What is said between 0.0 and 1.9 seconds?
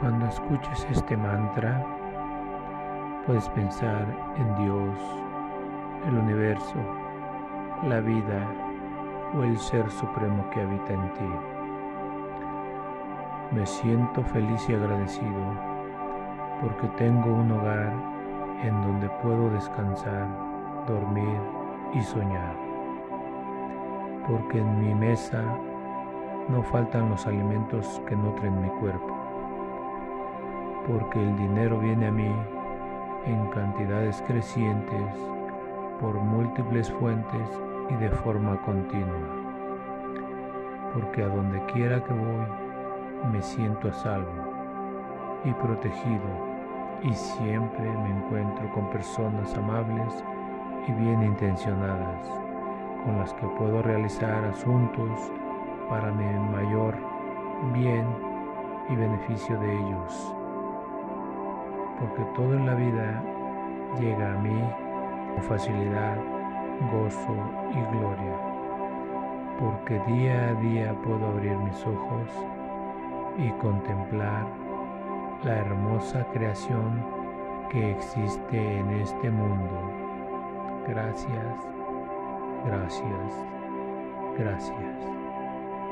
Cuando escuches este mantra,